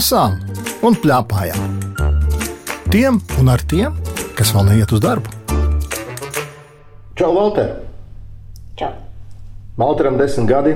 [0.00, 0.38] lasām
[0.86, 1.74] un plēpājām.
[2.88, 3.98] Tiem un ar tiem,
[4.38, 5.28] kas vēl neiet uz darbu.
[7.18, 7.74] Čau, Valter!
[8.80, 8.94] Čau.
[9.76, 10.72] Valteram desmit gadi,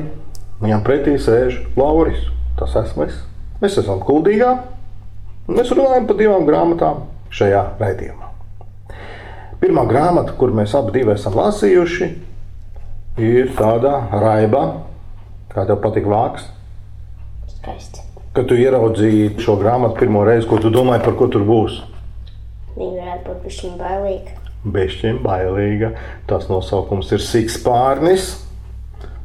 [0.61, 2.21] viņam pretī sēž Lauris.
[2.61, 3.17] Tas esmu es.
[3.65, 4.53] Mēs esam kuldīgā.
[5.49, 7.03] un Mēs runājam par divām grāmatām
[7.33, 8.29] šajā raidījumā.
[9.65, 12.15] Pirmā grāmata, kur mēs abi esam lasījuši,
[13.25, 14.67] ir tāda raiba,
[15.55, 16.51] kā tev patīk vāks.
[17.57, 18.05] Skaisti.
[18.35, 21.77] Kad tu ieraudzīji šo grāmatu pirmo reizi, ko tu domāji, par ko tur būs?
[22.75, 24.33] Viņa varētu būt bišķiņ bailīga.
[24.75, 25.91] Bešķiņa bailīga.
[26.27, 28.33] Tas nosaukums ir Sikspārnis.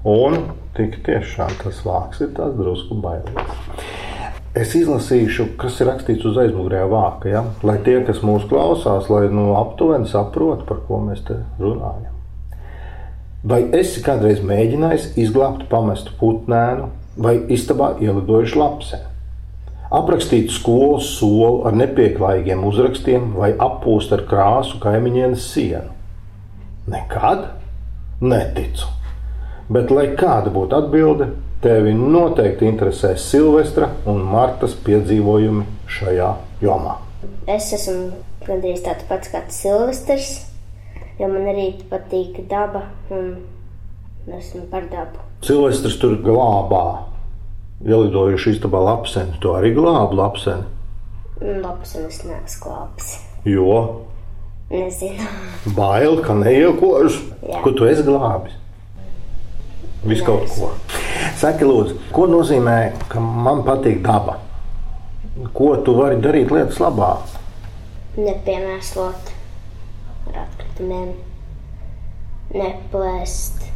[0.05, 0.37] Un
[0.77, 3.65] tik tiešām tas vārks ir tāds drusku bailīgs.
[4.61, 7.43] Es izlasīšu, kas ir rakstīts uz aizmugurējā vāka, ja?
[7.65, 12.13] lai tie, kas mūs klausās, lai nu, aptuveni saprotu, par ko mēs te runājam.
[13.49, 19.09] Vai esi kādreiz mēģinājis izglābt pamestu putnēnu vai istabā ielidojušu lapseni?
[19.89, 25.95] aprakstīt skolas soli ar nepieklājīgiem uzrakstiem vai appūst ar krāsu kaimiņienes sienu.
[26.89, 27.47] Nekad?
[28.21, 28.89] Neticu.
[29.69, 31.29] Bet, lai kāda būtu atbilde,
[31.63, 35.65] tevi noteikti interesēs Silvestra un Martas piedzīvojumi
[35.97, 36.31] šajā
[36.65, 36.97] jomā.
[37.49, 38.11] Es esmu
[38.45, 40.31] gandrīz tāds pats kā Silvestris,
[41.19, 43.33] jo man arī patīk daba un
[44.27, 45.19] esmu par dabu.
[45.45, 46.83] Silvestris tur glābā,
[47.85, 49.37] ielidojuši istabā lapseni.
[49.41, 50.63] Tu arī glābi lapseni,
[51.39, 53.13] Labs un es neesmu klāps.
[53.47, 54.01] jo
[54.69, 55.23] Nezinu.
[55.75, 57.21] bail, ka neiekožas.
[57.47, 57.61] Jā.
[57.63, 58.53] Ko tu esi glābis?
[60.03, 60.71] Visu kaut ko.
[61.39, 64.37] Saki, lūdzu, ko nozīmē, ka man patīk daba?
[65.53, 67.13] Ko tu vari darīt lietas labā?
[68.19, 69.31] Nepiemēslot
[70.27, 71.13] ar atkritumiem.
[72.53, 73.68] Neplēst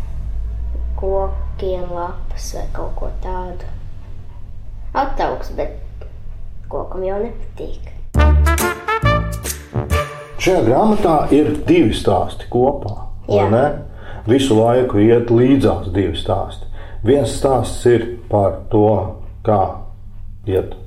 [1.03, 3.67] kokiem lapas vai kaut ko tādu.
[4.95, 6.05] Attaugs, bet
[6.71, 7.89] kokam jau nepatīk.
[10.43, 12.93] Šajā grāmatā ir divi stāsti kopā.
[13.31, 13.47] Jā.
[14.27, 16.69] Visu laiku iet līdzās divi stāsti.
[17.03, 18.85] Viens stāsts ir par to,
[19.43, 19.59] kā
[20.47, 20.77] iet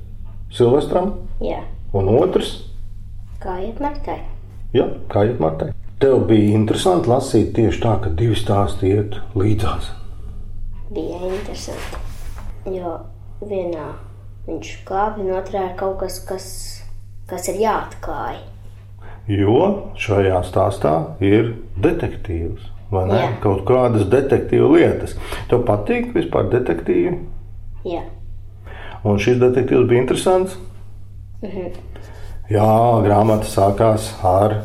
[0.53, 1.11] Silvestram,
[1.43, 1.59] Jā,
[1.93, 2.55] un otrs,
[3.43, 4.17] kā iet Martai?
[4.73, 5.69] ja, kā iet Martai.
[6.01, 9.91] Tev bija interesanti lasīt tieši tā, ka divi stāsti iet līdzās.
[10.93, 11.99] Bija interesanti.
[12.71, 12.93] Jo
[13.41, 13.87] vienā
[14.47, 16.47] viņš klāpja, un otrā ir kaut kas, kas,
[17.27, 18.37] kas ir jāatklāj.
[19.27, 19.57] Jo
[19.99, 22.73] šajā stāstā ir detektīvs.
[22.91, 23.17] vai ne?
[23.19, 23.31] Jā.
[23.43, 25.17] Kaut kādas detektīvu lietas.
[25.51, 27.17] Tev patīk vispār detektīvi?
[27.87, 28.05] Jā,
[29.03, 30.55] Un šis detektīvs bija interesants.
[31.43, 31.67] Mhm.
[32.49, 32.69] Jā,
[33.03, 34.61] grāmata sākās ar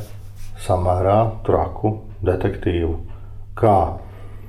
[0.62, 2.96] samērā traku detektīvu.
[3.58, 3.98] Kā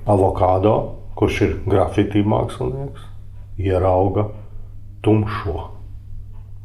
[0.08, 0.76] avokado,
[1.20, 3.06] kurš ir grafitī mākslinieks,
[3.62, 4.30] ierauga
[5.06, 5.70] tumšo,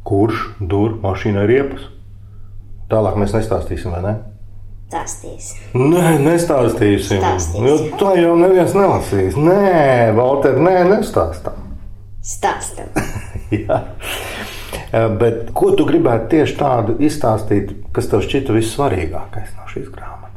[0.09, 1.87] kurš dur mašīnai riepas.
[2.89, 4.19] Tālāk mēs nestāstīsim, vai ne?
[4.89, 5.53] stāstīs.
[5.77, 7.21] Nē, nestāstīsim.
[7.21, 7.67] Stāstīsim.
[7.69, 9.37] Jo tā jau neviens nelasīs.
[9.37, 11.67] Nē, Valter, nē, nestāstām.
[12.25, 12.89] Stāstam.
[13.55, 13.83] Jā.
[15.21, 20.28] Bet ko tu gribētu tieši tādu izstāstīt, kas tev šķita vissvarīgākais no šīs grāmatas?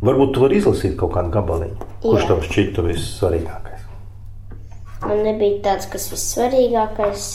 [0.00, 3.82] Varbūt tu vari izlasīt kaut kādu gabaliņu, kurš tev šķita vissvarīgākais.
[5.04, 7.26] Man nebija tāds, kas vissvarīgākais.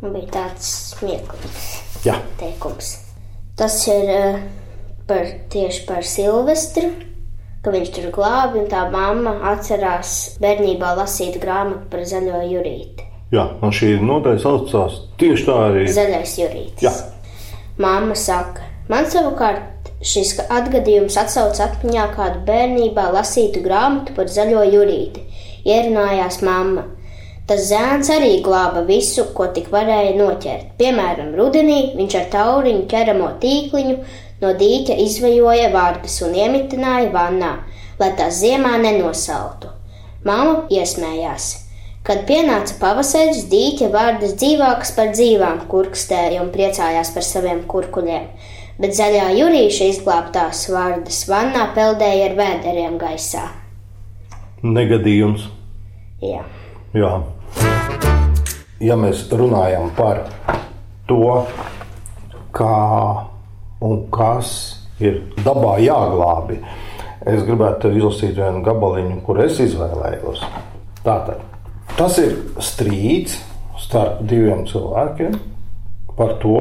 [0.00, 1.66] Man bija tāds smieklīgs
[2.06, 2.94] Jā, teikums.
[3.60, 4.38] Tas ir eh,
[5.10, 6.88] par, tieši par Silvestru,
[7.60, 13.04] ka viņš tur glābi, un tā mamma atcerās bērnībā lasīt grāmatu par zaļo jūrīti.
[13.34, 15.84] jā un šī nodaļa saucās tieši tā arī.
[15.92, 16.86] Zaļais jūrītis.
[16.86, 16.94] Jā.
[17.80, 19.69] Māma saka, man savukārt
[20.00, 25.26] šis atgadījums atsauc atmiņā kādu bērnībā lasītu grāmatu par zaļo jūrīti.
[25.68, 26.86] Ierunājās mamma.
[27.50, 30.68] Tas zēns arī glāba visu, ko tik varēja noķert.
[30.78, 33.96] Piemēram, rudenī viņš ar tauriņu ķeramo tīkliņu
[34.40, 37.56] no dīķa izvejoja vārdas un iemitināja vannā,
[38.00, 39.74] lai tās ziemā nenosaltu.
[40.24, 41.50] Māma iesmējās.
[42.06, 48.30] Kad pienāca pavasaris, dīķa vārdas dzīvākas par dzīvām, kurkstēja un priecājās par saviem kurkuļiem,
[48.80, 53.48] bet zaļā jūrīša izglābtās vārdas vannā peldēja ar vēderiem gaisā.
[54.60, 55.46] Negadījums.
[56.20, 56.42] Jā,
[56.90, 57.10] Jā.
[58.82, 60.24] Ja mēs runājam par
[61.06, 61.44] to,
[62.56, 62.78] kā
[63.86, 64.50] un kas
[64.98, 66.58] ir dabā jāglābi,
[67.30, 70.42] es gribētu izlasīt vienu gabaliņu, kur es izvēlējos.
[71.04, 71.44] Tātad
[71.94, 73.38] tas ir strīds
[73.78, 75.38] starp diviem cilvēkiem
[76.18, 76.58] par to,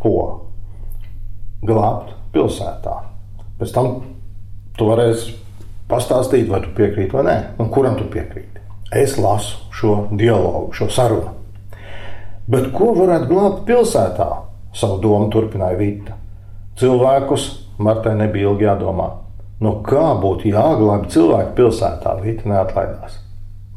[0.00, 0.16] ko
[1.64, 2.94] glābt pilsētā.
[3.58, 3.90] Pēc tam
[4.78, 5.34] tu varēsi
[5.90, 8.62] pastāstīt, vai tu piekrīti vai nē, un kuram tu piekrīti.
[8.94, 11.34] Es lasu šo dialogu, šo sarunu.
[12.48, 14.28] Bet ko varētu glābt pilsētā?
[14.78, 16.14] Savu domu turpināja Vita.
[16.78, 19.08] Cilvēkus Martai nebija ilgi jādomā.
[19.62, 23.18] No kā būtu jāglābj cilvēku pilsētā, Vita neatlaidās.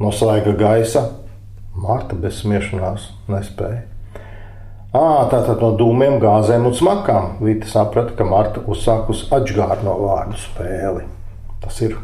[0.00, 1.08] No svaiga gaisa
[1.74, 3.91] Marta bez smiešanās nespēja.
[4.92, 11.06] À, tātad no dūmiem, gāzēm un smakām Vita saprata, ka Marta uzsākusi atgādno vārdu spēli.
[11.62, 11.94] Tas ir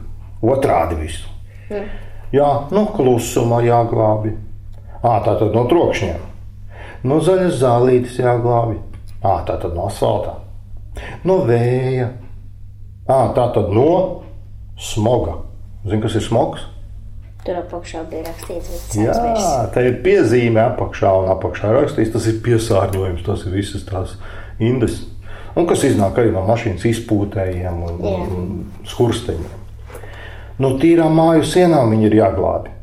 [0.40, 1.28] otrādi visu.
[1.68, 1.90] Mm.
[2.32, 4.32] Jā, no klusuma jāglābj.
[5.02, 6.24] À, tātad no trokšņiem.
[7.04, 8.80] No zaļas zālītes jāglābj.
[9.20, 10.38] À, tātad no asfaltā.
[11.28, 12.08] No vēja.
[13.04, 14.24] À, tātad no
[14.80, 15.42] smoga.
[15.84, 16.64] Zini, kas ir smogs?
[17.46, 19.14] Tur apakšā bija rakstīts, Jā,
[19.72, 22.10] tā ir piezīme apakšā un apakšā rakstīts.
[22.16, 24.16] Tas ir piesārņojums, tas ir visas tās
[24.58, 25.04] indes.
[25.58, 28.16] Un kas iznāk arī no mašīnas izpūtējiem un, Jā.
[28.26, 28.50] un
[28.86, 29.54] skursteņiem.
[30.58, 32.74] No tīrām māju sienām viņi ir jāglābj.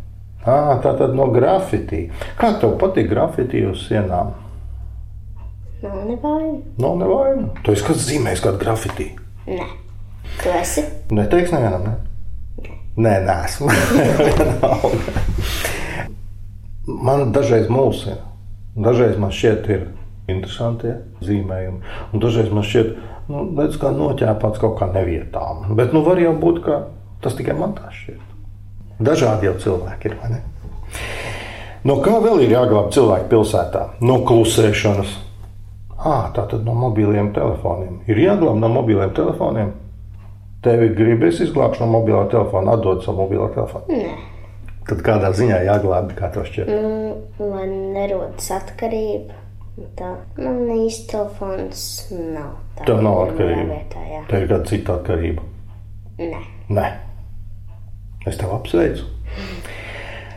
[0.46, 2.06] À, tā tad no grafitī.
[2.40, 4.34] Kā tev patīk grafitī uz sienām?
[5.84, 6.60] Nav nevaina.
[6.81, 7.48] Nav nevaina.
[7.66, 9.07] Tu esi kāds zīmējis kādu grafitī?
[9.50, 9.66] Nē.
[10.42, 10.86] Tu esi?
[11.13, 11.96] Neteiks nevienam, ne?
[12.95, 13.68] Nē, nesmu.
[17.07, 18.24] man dažreiz mulsina.
[18.75, 19.83] Dažreiz man šķiet, ir
[20.31, 20.94] interesanti
[21.24, 21.81] zīmējumi.
[22.13, 22.95] Un dažreiz man šķiet,
[23.31, 25.75] nu, redz, kā noķēpāts kaut kā nevietām.
[25.75, 26.80] Bet nu, var jau būt, ka
[27.24, 28.24] tas tikai man tā šķiet.
[29.03, 30.18] Dažādi jau cilvēki ir.
[31.86, 33.88] No kā vēl ir jāglābj cilvēki pilsētā?
[34.07, 35.18] No klusēšanas.
[35.95, 38.00] À, tā tad no mobiliem telefoniem.
[38.07, 39.74] Ir jāglābj no mobiliem telefoniem
[40.66, 43.86] tevi gribēs izglābt no mobilā telefona, atdot savu mobilo telefonu?
[43.94, 44.16] Nē.
[44.86, 46.70] Tad kādā ziņā jāglābj, kā tev šķiet?
[46.70, 49.42] Mm, man nerodas atkarība.
[49.98, 51.82] Tā man īsti telefons
[52.14, 52.54] nav.
[52.78, 53.66] Tā Tev nav atkarība.
[53.74, 54.22] Vietā, jā.
[54.30, 55.48] Tev ir kāda cita atkarība?
[56.22, 56.44] Nē.
[56.78, 56.86] Nē.
[58.30, 59.10] Es tev apsveicu.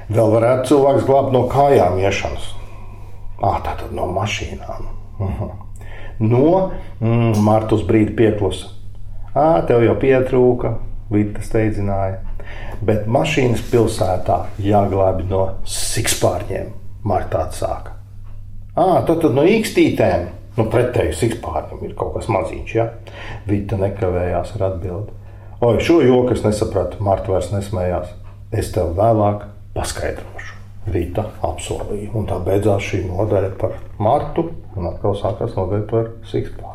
[0.08, 2.50] Vēl varētu cilvēks glābt no kājām iešanas.
[3.38, 4.88] Ah, tā tad no mašīnām.
[5.20, 5.52] Uh -huh.
[6.18, 6.70] No
[7.00, 8.77] mm, Martus brīdi pieklusa.
[9.38, 10.72] Ā, tev jau pietrūka,
[11.12, 12.18] Vita steidzināja.
[12.84, 16.72] Bet mašīnas pilsētā jāglābj no sikspārņiem,
[17.08, 17.94] Marta atsāka.
[18.74, 20.26] Ā, tad, tad no īkstītēm,
[20.58, 22.88] nu pretēji sikspārņiem ir kaut kas maziņš, ja?
[23.48, 25.14] Vita nekavējās ar atbildi.
[25.64, 28.10] Oi, šo joku es nesapratu, Marta vairs nesmējās.
[28.54, 29.44] Es tev vēlāk
[29.76, 30.56] paskaidrošu.
[30.88, 36.74] Vita apsolīja, un tā beidzās šī nodaļa par Martu, un atkal sākās nodaļa par sikspārņu.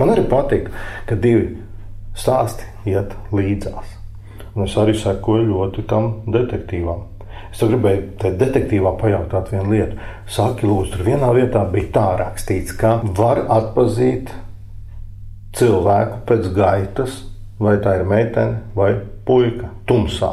[0.00, 0.68] Man arī patīk,
[1.08, 1.54] ka divi
[2.16, 3.96] stāsti iet līdzās.
[4.54, 7.06] Un es arī sekoju ļoti tam detektīvam.
[7.50, 9.98] Es gribēju te detektīvā pajautāt vienu lietu.
[10.30, 14.30] Saki, lūdzu, tur vienā vietā bija tā rakstīts, ka var atpazīt
[15.58, 17.16] cilvēku pēc gaitas,
[17.60, 18.92] vai tā ir meitene vai
[19.26, 20.30] puika, tumsā,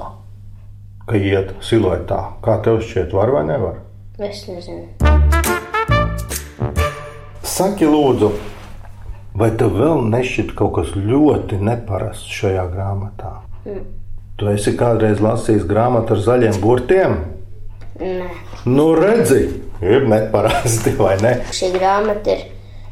[1.09, 2.19] ka iet siluetā.
[2.45, 3.81] Kā tev šķiet, var vai nevar?
[4.21, 4.85] Es nezinu.
[7.41, 8.31] Saki, lūdzu,
[9.38, 13.36] Vai tev vēl nešķiet kaut kas ļoti neparasts šajā grāmatā?
[13.68, 13.84] Mm.
[14.38, 17.13] Tu esi kādreiz lasījis grāmatu ar zaļiem burtiem?
[18.01, 18.30] Nē.
[18.66, 19.44] Nu, redzi,
[19.86, 21.36] ir neparasti vai ne?
[21.54, 22.45] Šī grāmata ir.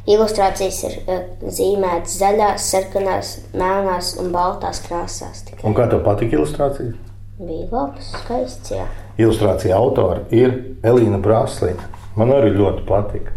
[0.06, 5.42] Ilustrācijas ir uh, zīmētas zaļās, sarkanās, melnās un baltās krāsās.
[5.47, 5.64] Tikai.
[5.66, 6.94] Un kā tev patika ilustrācijas?
[7.42, 8.75] Bija labs, skaists.
[8.75, 8.85] Jā.
[9.18, 10.54] Ilustrācija autora ir
[10.85, 11.90] Elīna Brāslīna.
[12.19, 13.33] Man arī ļoti patika.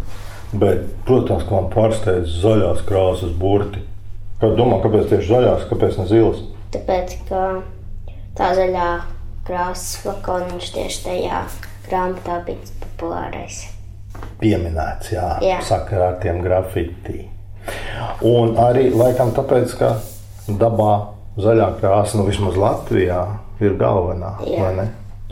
[0.53, 3.83] Bet, protams, ka man pārsteidz zaļās krāsas burti.
[4.41, 6.45] Kā domā, kāpēc tieši zaļās, kāpēc ne zilas?
[6.73, 7.43] Tāpēc, ka
[8.39, 8.89] tā zaļā
[9.49, 11.43] krāsas flakoniņš tieši tajā
[11.89, 13.67] grāmatā bija populārais.
[14.41, 15.59] Pieminēts, jā, jā.
[15.67, 17.27] sakarā ar tiem grafitī.
[18.25, 19.93] Un arī laikam tāpēc, ka
[20.49, 20.95] dabā
[21.39, 23.21] zaļā krāsa, nu vismaz Latvijā,
[23.61, 24.33] ir galvenā.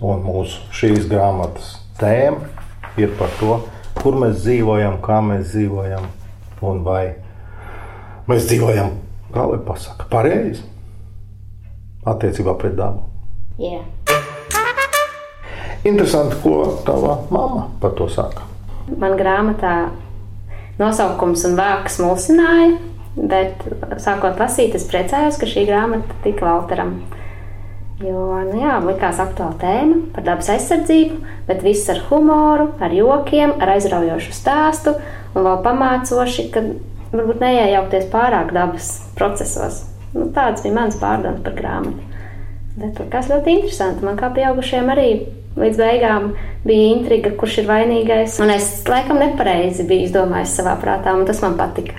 [0.05, 2.51] Un mūsu šīs grāmatas tēma
[3.01, 3.61] ir par to,
[4.01, 6.07] kur mēs dzīvojam, kā mēs dzīvojam,
[6.67, 7.03] un vai
[8.31, 8.95] mēs dzīvojam,
[9.35, 10.65] kā lai pasakā, pareizi
[12.07, 13.07] attiecībā pret dabu.
[13.59, 13.85] Yeah.
[15.87, 18.43] Interesanti, ko tava mamma par to saka.
[18.99, 19.91] Man grāmatā
[20.81, 22.77] nosaukums un vārks mulsināja,
[23.17, 23.63] bet
[24.03, 26.99] sākot lasīt, es priecājos, ka šī grāmata tika Valteram
[28.05, 33.55] Jo nu jā, likās aktuāla tēma par dabas aizsardzību, bet viss ar humoru, ar jokiem,
[33.57, 34.93] ar aizraujošu stāstu
[35.33, 36.63] un vēl pamācoši, ka
[37.15, 39.87] varbūt neiejaukties pārāk dabas procesos.
[40.13, 42.05] Nu, tāds bija mans pārdoms par grāmatu.
[42.77, 45.09] Bet kas ļoti interesanti, man kā pieaugušiem arī
[45.57, 46.35] līdz beigām
[46.67, 48.37] bija intriga, kurš ir vainīgais.
[48.45, 51.97] Un es laikam nepareizi biju izdomājis savā prātā, un tas man patika,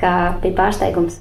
[0.00, 1.20] kā bija pārsteigums.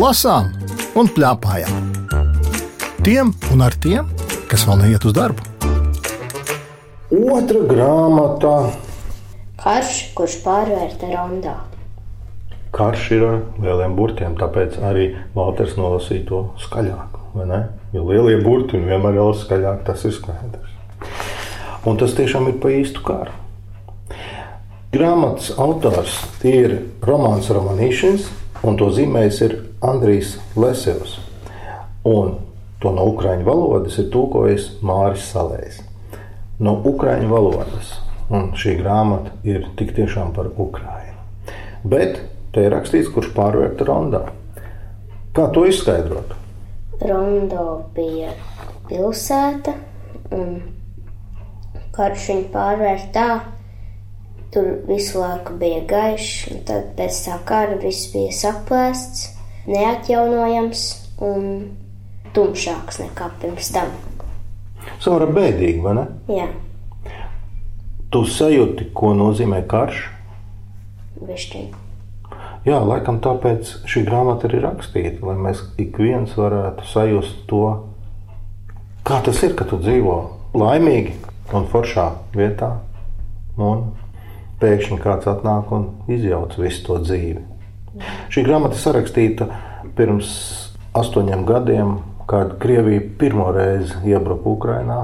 [0.00, 0.48] Lasām
[0.96, 1.88] un plēpājām.
[3.04, 4.06] Tiem un ar tiem,
[4.48, 5.44] kas vēl neiet uz darbu.
[7.10, 8.54] Otra grāmata
[9.60, 11.58] Karš, kurš pārvērta rondā.
[12.72, 17.18] Karš ir ar lieliem burtiem, tāpēc arī Valters nolasīja to skaļāk.
[17.34, 17.60] vai ne?
[17.92, 20.72] Jo lielie burti un vienmēr jau skaļāk, tas ir skaidrs.
[21.84, 23.36] Un tas tiešām ir pa īstu kāru.
[24.92, 28.30] Grāmatas autors ir Romanis Romanīšins,
[28.64, 31.16] un to zīmējis ir Andrijs Lesevs.
[32.04, 32.34] Un
[32.80, 35.80] to no ukraiņu valodas ir tulkojis Māris Salējs.
[36.60, 37.94] No ukraiņu valodas.
[38.30, 41.16] Un šī grāmata ir tik tiešām par Ukrajinu.
[41.82, 42.20] Bet
[42.52, 44.20] te ir rakstīts, kurš pārvērta rondā.
[45.34, 46.36] Kā to izskaidrot?
[47.00, 47.64] Rondo
[47.96, 48.34] bija
[48.90, 49.72] pilsēta,
[50.36, 50.60] un
[51.96, 53.28] karš viņu pārvērta tā.
[54.52, 59.28] Tur visu laiku bija gaišs, un tad pēc tā kara viss bija saplēsts,
[59.66, 60.86] neatjaunojams
[61.24, 61.46] un
[62.34, 63.92] tumšāks nekā pirms tam.
[65.02, 66.08] Samara bēdīgi, vai ne?
[66.32, 66.48] Jā,
[68.10, 70.00] Tu sajūti, ko nozīmē karš?
[71.20, 71.66] višķiņ.
[72.66, 77.60] Jā, laikam tāpēc šī grāmata ir rakstīta, lai mēs ik viens varētu sajust to,
[79.06, 80.16] kā tas ir, ka tu dzīvo
[80.58, 81.14] laimīgi
[81.54, 82.72] un foršā vietā,
[83.62, 83.92] un
[84.58, 87.44] pēkšņi kāds atnāk un izjauc visu to dzīvi.
[88.30, 89.48] Šī grāmata sarakstīta
[89.98, 90.30] pirms
[90.96, 91.96] astoņiem gadiem,
[92.30, 95.00] kad Krievija pirmo reizi iebruka Ukrajinā.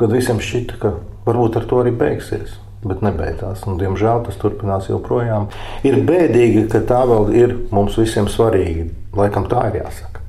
[0.00, 0.94] Kad visiem šķita, ka
[1.26, 3.66] varbūt ar to arī beigsies, bet nebeidzās.
[3.68, 5.50] Un, diemžēl tas turpinās joprojām.
[5.84, 8.88] Ir bēdīgi, ka tā vēl ir mums visiem svarīga.
[9.16, 10.24] Laikam tā ir jāsaka.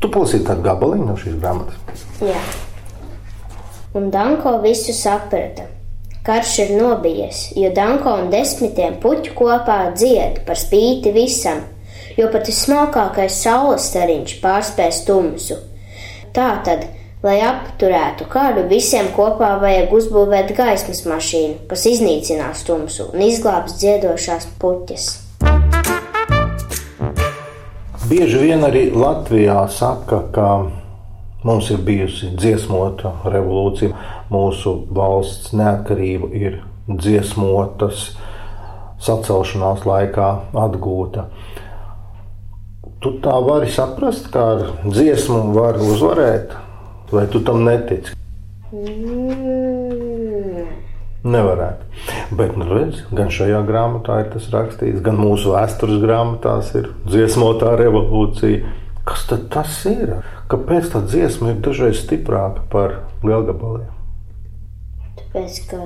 [0.00, 2.04] Tu palasīji kādu gabaliņu no šīs grāmatas.
[2.20, 2.36] Jā.
[3.96, 5.70] Un Danko visu saprata.
[6.24, 11.58] Karš ir nobijies, jo Danko un desmitiem puķu kopā dzied par spīti visam,
[12.16, 15.58] jo pat vismalkākais saules stariņš pārspēs tumsu.
[16.32, 16.86] Tātad,
[17.20, 24.48] lai apturētu karu, visiem kopā vajag uzbūvēt gaismas mašīnu, kas iznīcinās tumsu un izglābs dziedošās
[24.64, 25.10] puķes.
[28.08, 30.48] Bieži vien arī Latvijā saka, ka
[31.44, 33.94] mums ir bijusi dziesmota revolūcija,
[34.32, 36.58] mūsu valsts neatkarība ir
[36.88, 38.10] dziesmotas,
[39.04, 40.30] sacelšanās laikā
[40.64, 41.28] atgūta.
[43.04, 46.56] Tu tā vari saprast, kā ar dziesmu var uzvarēt,
[47.12, 48.16] vai tu tam netici?
[48.72, 49.34] Mm.
[51.24, 51.86] Nevarētu.
[52.36, 57.72] Bet, nu, redz, gan šajā grāmatā ir tas rakstīts, gan mūsu vēstures grāmatās ir dziesmotā
[57.80, 58.72] revolūcija.
[59.04, 60.14] Kas tad tas ir?
[60.48, 62.94] Kāpēc tā dziesma ir dažreiz stiprāka par
[63.24, 63.90] lielgabaliem?
[65.18, 65.82] Tāpēc, ka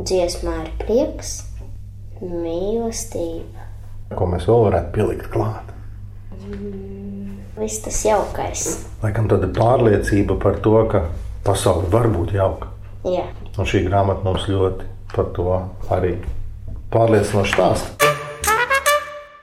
[0.00, 1.34] dziesmā ir prieks,
[2.22, 3.64] mīlestība,
[4.16, 5.72] Ko mēs vēl varētu pielikt klāt?
[7.56, 8.62] viss tas jaukais.
[9.02, 11.00] Laikam tāda pārliecība par to, ka
[11.46, 12.68] pasaule var būt jauka.
[13.06, 13.24] Jā,
[13.56, 14.84] Un šī grāmata mums ļoti
[15.14, 15.46] par to
[15.94, 16.12] arī
[16.92, 17.95] pārliecinoši stāsta.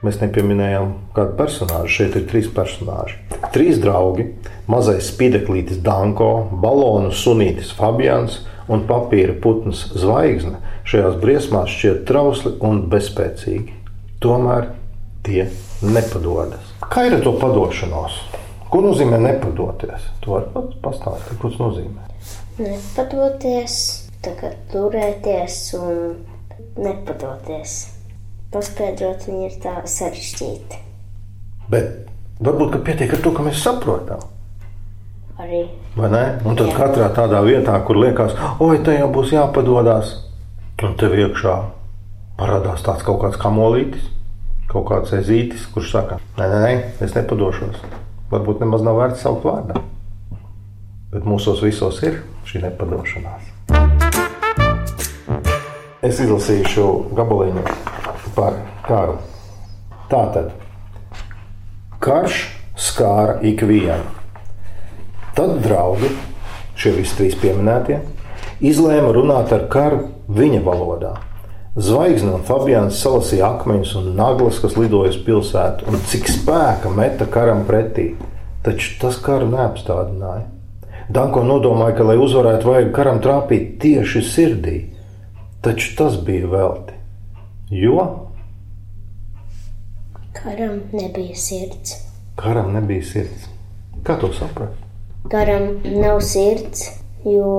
[0.03, 1.91] Mēs nepieminējām kādu personāžu.
[1.95, 3.15] Šeit ir trīs personāļi.
[3.55, 4.27] Trīs draugi,
[4.67, 8.41] mazais spideklītis Danko, balonu sunītis Fabians
[8.71, 13.79] un papīra putns Zvaigzne šajās briesmās šķiet trausli un bezspēcīgi.
[14.23, 14.69] Tomēr
[15.23, 15.47] tie
[15.83, 16.73] nepadodas.
[16.91, 18.19] Kā ir ar to padošanos?
[18.73, 20.09] Ko nozīmē nepadoties?
[20.23, 22.07] To var pats pastāstīt, ko tas nozīmē.
[22.59, 23.79] nepadoties,
[24.25, 26.15] tagad turēties un
[26.81, 27.92] nepadoties.
[28.53, 30.81] Paskaidrot viņu ir tā sarežģīti.
[31.73, 34.21] Bet varbūt pietiek ar to, ka mēs saprotam.
[35.41, 35.63] Arī
[35.95, 36.23] Vai ne?
[36.45, 36.77] Un tad Jā.
[36.77, 40.15] katrā tādā vietā, kur liekas, oi, te jau būs jāpadodas,
[40.81, 41.53] un tev iekšā
[42.39, 44.07] parādās tāds kaut kāds kamolītis,
[44.71, 46.73] kaut kāds ezītis, kurš saka, nē, nē, nē,
[47.05, 47.77] es nepadošos.
[48.33, 49.83] Varbūt nemaz nav vērts saukt vārdā.
[51.13, 53.53] Bet mūsos visos ir šī nepadošanās.
[56.03, 57.92] Es izlasīšu gabaliņu
[58.35, 59.17] par karu.
[60.11, 60.51] Tātad
[62.03, 62.43] karš
[62.75, 64.09] skāra ikvienu.
[65.33, 66.09] Tad draugi,
[66.77, 68.01] šie visi trīs pieminētie,
[68.61, 71.13] izlēma runāt ar karu viņa valodā.
[71.73, 77.25] Zvaigzne un Fabians salasīja akmeņus un naglas, kas lidoja uz pilsētu, un cik spēka meta
[77.25, 78.11] karam pretī.
[78.63, 80.45] Taču tas karu neapstādināja.
[81.13, 84.77] Danko nodomāja, ka, lai uzvarētu, vajag karam trāpīt tieši sirdī,
[85.65, 86.95] taču tas bija velti.
[87.73, 88.22] Jo
[90.33, 91.95] karam nebija sirds.
[92.35, 93.47] karam nebija sirds.
[94.03, 94.79] Kā to saprast?
[95.31, 96.89] Karam nav sirds,
[97.23, 97.51] jo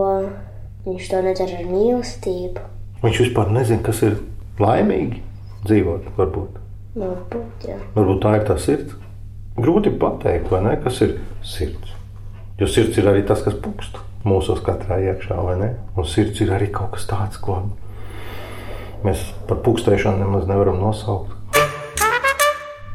[0.84, 2.64] viņš to nedara ar mīlestību.
[3.04, 4.18] Viņš vispār nezina, kas ir
[4.60, 5.22] laimīgi
[5.64, 6.10] dzīvot.
[6.18, 6.58] Varbūt.
[7.00, 7.78] Varbūt, jā.
[7.94, 8.98] Varbūt tā ir tā sirds.
[9.56, 11.16] Grūti pateikt, vai ne, kas ir
[11.46, 11.94] sirds.
[12.60, 15.70] Jo sirds ir arī tas, kas pukst mūsos katrā iekšā, vai ne?
[15.96, 17.62] Un sirds ir arī kaut kas tāds, ko
[19.04, 21.33] mēs par pukstēšanu nemaz nevaram nosaukt.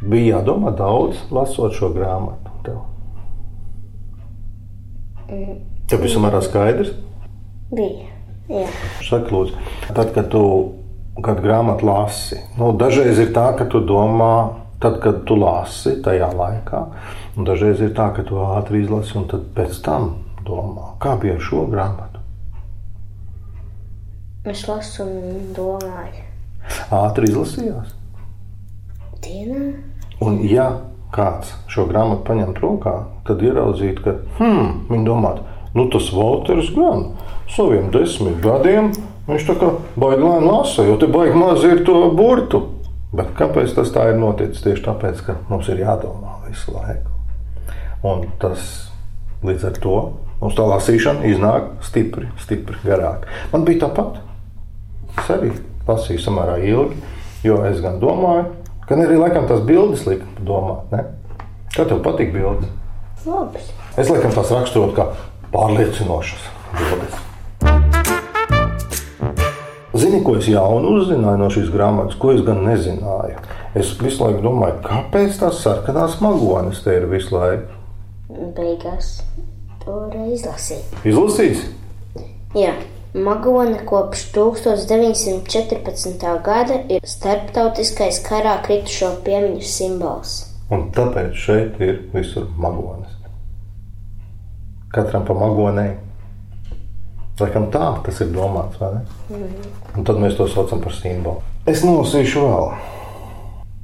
[0.01, 2.53] Bija jādomā daudz, lasot šo grāmatu.
[2.63, 2.77] Tev,
[5.89, 6.93] tev visam ir skaidrs.
[7.69, 8.07] Bija.
[8.49, 8.65] Jā.
[9.05, 9.59] Saka, lūdzu,
[9.93, 10.43] tad, kad tu
[11.23, 14.33] kad grāmatu lasi, nu, dažreiz ir tā, ka tu domā,
[14.81, 16.81] tad, kad tu lasi tajā laikā,
[17.37, 20.11] un dažreiz ir tā, ka tu ātri izlasi un pēc tam
[20.47, 22.23] domā, kā bija ar šo grāmatu.
[24.49, 26.25] Es lasu un domāju.
[26.95, 27.98] Ātri izlasījās.
[29.23, 29.73] Dienā?
[30.23, 30.69] Un, ja
[31.15, 32.95] kāds šo grāmatu paņemt rokā,
[33.27, 35.45] tad ieraudzītu, ka hmm, viņi domātu,
[35.77, 37.11] nu tas Walters gan
[37.49, 38.91] saviem desmit gadiem
[39.29, 42.63] viņš tā kā baigi lēni lasa, jo te baigi maz ir to burtu.
[43.13, 44.61] Bet kāpēc tas tā ir noticis?
[44.61, 47.09] Tieši tāpēc, ka mums ir jādomā visu laiku.
[48.05, 48.67] Un tas
[49.45, 49.95] līdz ar to
[50.39, 53.25] mums tā lasīšana iznāk stipri, stipri garāk.
[53.53, 54.21] Man bija tāpat.
[55.17, 55.51] Es arī
[55.87, 56.99] lasīju samērā ilgi,
[57.43, 58.45] jo es gan domāju,
[58.89, 60.89] gan arī laikam tās bildes lika domāt.
[60.93, 61.05] Ne?
[61.75, 62.69] Kā tev patīk bildes?
[63.27, 63.71] Labs.
[63.99, 65.09] Es laikam tās raksturotu kā
[65.53, 67.25] pārliecinošas bildes.
[69.99, 73.41] Zini, ko es jaunu uzzināju no šīs grāmatas, ko es gan nezināju.
[73.77, 77.75] Es visu laiku domāju, kāpēc tās sarkanās magones te ir visu laiku.
[78.55, 79.19] Beigās
[79.83, 79.97] to
[80.29, 81.01] izlasīt.
[81.09, 81.65] Izlasīs?
[82.57, 82.73] Jā.
[83.13, 86.43] Magona kopš 1914.
[86.45, 90.33] gada ir starptautiskais karā kritušo piemiņu simbols.
[90.69, 93.09] Un tāpēc šeit ir visur magones.
[94.93, 95.95] Katram pa magonei.
[97.39, 99.01] Laikam tā tas ir domāts, vai ne?
[99.31, 99.73] Mm.
[99.97, 101.41] Un tad mēs to saucam par simbolu.
[101.65, 102.69] Es nolasīšu vēl.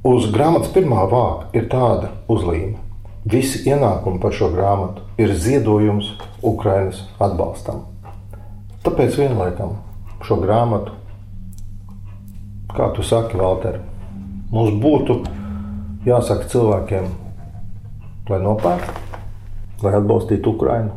[0.06, 2.78] Uz grāmatas pirmā vāka ir tāda uzlīme.
[3.26, 6.14] Visi ienākumi par šo grāmatu ir ziedojums
[6.46, 7.88] Ukrainas atbalstam.
[8.86, 9.72] Tāpēc vienlaikam
[10.22, 10.92] šo grāmatu,
[12.70, 13.80] kā tu saki, Valter,
[14.52, 15.16] mums būtu
[16.06, 17.08] jāsaka cilvēkiem,
[18.30, 18.86] lai nopērk,
[19.82, 20.94] lai atbalstītu Ukrainu.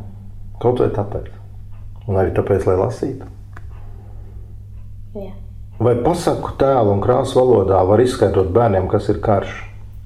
[0.62, 1.32] Kaut vai tāpēc.
[2.06, 3.26] Un arī tāpēc, lai lasītu.
[5.18, 5.34] Jā.
[5.82, 9.64] Vai pasaku tēlu un krāsu valodā var izskaidrot bērniem, kas ir karš?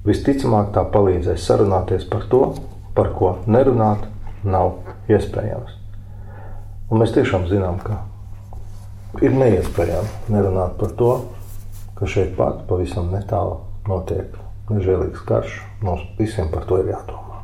[0.09, 2.45] Visticamāk, tā palīdzēs sarunāties par to,
[2.97, 4.09] par ko nerunāt
[4.41, 5.84] nav iespējams.
[6.89, 8.03] Un mēs tiešām zinām, ka
[9.25, 11.13] ir neiespējami nerunāt par to,
[11.97, 13.57] ka šeit pat pavisam netālu
[13.89, 14.35] notiek
[14.69, 15.55] nežēlīgs karš.
[15.85, 17.41] Mums visiem par to ir jādomā.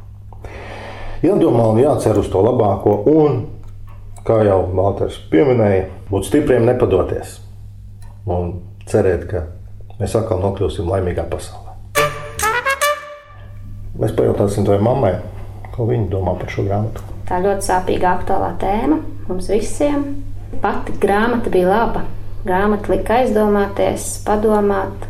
[1.25, 3.43] Jādomā un jācer uz to labāko, un,
[4.25, 7.39] kā jau Valters pieminēja, būt stipriem nepadoties
[8.30, 8.56] un
[8.89, 9.45] cerēt, ka
[9.99, 11.77] mēs atkal nokļūsim laimīgā pasaulē.
[14.01, 15.15] Mēs pajautāsim tavai mammai,
[15.75, 17.06] ko viņa domā par šo grāmatu.
[17.30, 18.97] Tā ļoti sāpīga aktuālā tēma
[19.32, 20.06] mums visiem.
[20.62, 22.04] Pati grāmata bija laba.
[22.44, 25.08] Grāmata lika aizdomāties, padomāt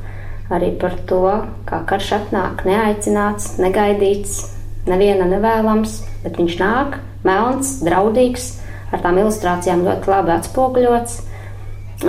[0.51, 1.23] arī par to,
[1.67, 4.41] kā karš atnāk neaicināts, negaidīts,
[4.89, 8.49] neviena nevēlams, bet viņš nāk, melns, draudīgs,
[8.91, 11.21] ar tām ilustrācijām ļoti labi atspoguļots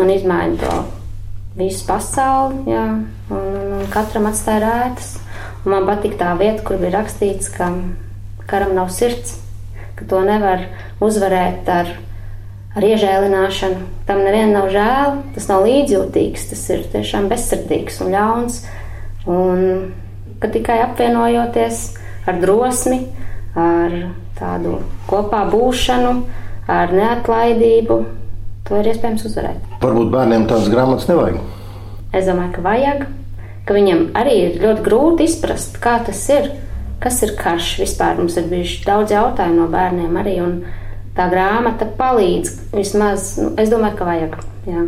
[0.00, 0.72] un izmaina to
[1.58, 2.64] visu pasauli.
[2.72, 2.86] Jā,
[3.30, 5.14] un, un, katram atstāja rētas.
[5.62, 7.70] Un man patīk tā vieta, kur bija rakstīts, ka
[8.50, 9.36] karam nav sirds,
[9.98, 10.66] ka to nevar
[11.02, 11.90] uzvarēt ar,
[12.76, 13.88] ar iežēlināšanu.
[14.08, 18.62] Tam nevienam nav žēl, tas nav līdzjūtīgs, tas ir tiešām bezsirdīgs un ļauns.
[19.30, 19.66] Un
[20.42, 21.82] ka tikai apvienojoties
[22.26, 23.04] ar drosmi,
[23.58, 23.94] ar
[24.38, 26.14] tādu kopā būšanu,
[26.70, 27.98] ar neatlaidību,
[28.66, 29.74] to ir iespējams uzvarēt.
[29.82, 31.38] Varbūt bērniem tādas grāmatas nevajag.
[32.12, 33.04] Es domāju, ka vajag,
[33.66, 36.50] ka viņam arī ir ļoti grūti izprast, kā tas ir,
[37.02, 37.74] kas ir karš.
[37.82, 40.60] Vispār mums ir bijuši daudz jautājumu no bērniem arī, un
[41.16, 44.38] tā grāmata palīdz vismaz, nu, es domāju, ka vajag.
[44.70, 44.86] Jā.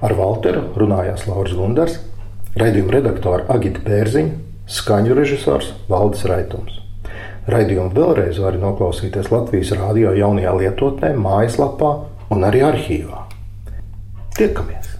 [0.00, 1.98] Ar Walteru runājās Lauris Gundars,
[2.60, 4.36] raidījuma redaktora Agita Pērziņa,
[4.70, 6.78] skaņu režisors Valdis Raitums.
[7.50, 11.92] Raidījumu vēlreiz var noklausīties Latvijas rādio jaunajā lietotnē, mājaslapā
[12.30, 13.24] un arī arhīvā.
[14.36, 14.99] Tiekamies!